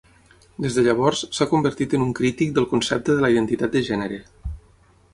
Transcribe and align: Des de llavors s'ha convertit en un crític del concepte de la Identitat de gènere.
Des 0.63 0.77
de 0.77 0.83
llavors 0.87 1.21
s'ha 1.39 1.47
convertit 1.51 1.95
en 1.99 2.07
un 2.07 2.15
crític 2.21 2.57
del 2.57 2.69
concepte 2.75 3.19
de 3.19 3.27
la 3.27 3.33
Identitat 3.37 3.77
de 3.79 3.87
gènere. 3.93 4.23